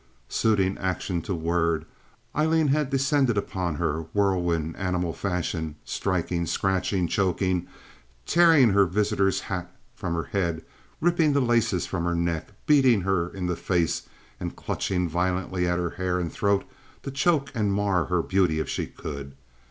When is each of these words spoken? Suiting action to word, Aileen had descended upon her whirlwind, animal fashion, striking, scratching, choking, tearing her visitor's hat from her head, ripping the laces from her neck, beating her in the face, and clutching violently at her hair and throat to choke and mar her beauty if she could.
Suiting 0.29 0.79
action 0.79 1.21
to 1.21 1.35
word, 1.35 1.85
Aileen 2.35 2.69
had 2.69 2.89
descended 2.89 3.37
upon 3.37 3.75
her 3.75 4.07
whirlwind, 4.15 4.75
animal 4.77 5.13
fashion, 5.13 5.75
striking, 5.85 6.47
scratching, 6.47 7.07
choking, 7.07 7.67
tearing 8.25 8.69
her 8.71 8.85
visitor's 8.87 9.41
hat 9.41 9.71
from 9.93 10.15
her 10.15 10.23
head, 10.23 10.65
ripping 11.01 11.33
the 11.33 11.39
laces 11.39 11.85
from 11.85 12.03
her 12.05 12.15
neck, 12.15 12.47
beating 12.65 13.01
her 13.01 13.29
in 13.29 13.45
the 13.45 13.55
face, 13.55 14.09
and 14.39 14.55
clutching 14.55 15.07
violently 15.07 15.67
at 15.67 15.77
her 15.77 15.91
hair 15.91 16.17
and 16.17 16.33
throat 16.33 16.63
to 17.03 17.11
choke 17.11 17.51
and 17.53 17.71
mar 17.71 18.05
her 18.05 18.23
beauty 18.23 18.59
if 18.59 18.67
she 18.67 18.87
could. 18.87 19.35